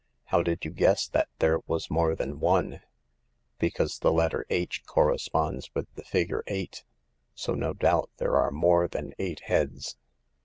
How 0.23 0.41
did 0.41 0.65
you 0.65 0.71
guess 0.71 1.07
that 1.09 1.29
there 1.37 1.59
was 1.67 1.91
more 1.91 2.15
than 2.15 2.39
one?"" 2.39 2.81
Because 3.59 3.99
the 3.99 4.11
letter 4.11 4.47
*H' 4.49 4.81
corresponds 4.87 5.69
with 5.75 5.93
the 5.93 6.03
figure 6.03 6.43
eight; 6.47 6.83
so 7.35 7.53
no 7.53 7.73
doubt 7.75 8.09
there 8.17 8.35
are 8.35 8.49
more 8.49 8.87
than 8.87 9.13
eight 9.19 9.41
heads. 9.41 9.97